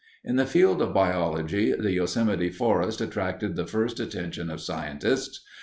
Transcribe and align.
In 0.25 0.35
the 0.35 0.47
field 0.47 0.81
of 0.81 0.95
biology, 0.95 1.73
the 1.73 1.91
Yosemite 1.91 2.49
forests 2.49 3.01
attracted 3.01 3.55
the 3.55 3.67
first 3.67 3.99
attention 3.99 4.49
of 4.49 4.59
scientists. 4.59 5.41